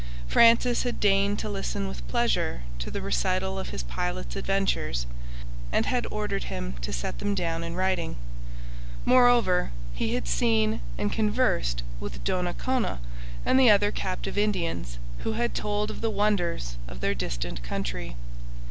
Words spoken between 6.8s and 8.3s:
to set them down in writing.